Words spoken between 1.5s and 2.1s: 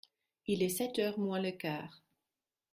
quart.